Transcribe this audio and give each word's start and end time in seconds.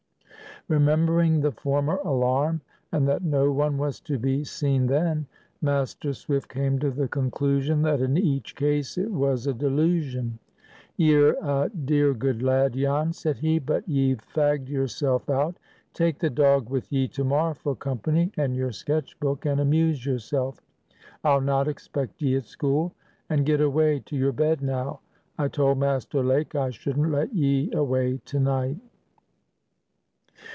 Remembering 0.67 1.41
the 1.41 1.51
former 1.51 1.95
alarm, 2.05 2.61
and 2.91 3.07
that 3.07 3.23
no 3.23 3.51
one 3.51 3.79
was 3.79 3.99
to 4.01 4.19
be 4.19 4.43
seen 4.43 4.85
then, 4.85 5.25
Master 5.59 6.13
Swift 6.13 6.49
came 6.49 6.77
to 6.79 6.91
the 6.91 7.07
conclusion 7.07 7.81
that 7.81 7.99
in 7.99 8.15
each 8.15 8.55
case 8.55 8.95
it 8.95 9.11
was 9.11 9.47
a 9.47 9.55
delusion. 9.55 10.37
"Ye're 10.97 11.33
a 11.43 11.69
dear 11.69 12.13
good 12.13 12.43
lad, 12.43 12.73
Jan," 12.73 13.11
said 13.11 13.37
he, 13.39 13.57
"but 13.57 13.89
ye've 13.89 14.21
fagged 14.21 14.69
yourself 14.69 15.27
out. 15.31 15.57
Take 15.95 16.19
the 16.19 16.29
dog 16.29 16.69
with 16.69 16.89
ye 16.93 17.07
to 17.07 17.23
morrow 17.23 17.55
for 17.55 17.75
company, 17.75 18.31
and 18.37 18.55
your 18.55 18.71
sketch 18.71 19.19
book, 19.19 19.45
and 19.47 19.59
amuse 19.59 20.05
yourself. 20.05 20.61
I'll 21.23 21.41
not 21.41 21.67
expect 21.67 22.21
ye 22.21 22.35
at 22.37 22.45
school. 22.45 22.93
And 23.31 23.47
get 23.47 23.61
away 23.61 23.99
to 24.05 24.15
your 24.15 24.31
bed 24.31 24.61
now. 24.61 24.99
I 25.39 25.47
told 25.47 25.79
Master 25.79 26.23
Lake 26.23 26.53
I 26.53 26.69
shouldn't 26.69 27.11
let 27.11 27.33
ye 27.33 27.71
away 27.73 28.21
to 28.25 28.39
night." 28.39 28.77